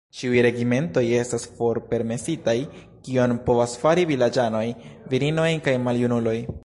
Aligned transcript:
Ĉiuj 0.19 0.37
regimentoj 0.43 1.03
estas 1.17 1.43
forpermesitaj, 1.59 2.57
kion 3.09 3.37
povas 3.51 3.77
fari 3.83 4.07
vilaĝanoj, 4.13 4.67
virinoj 5.13 5.51
kaj 5.69 5.81
maljunuloj? 5.89 6.39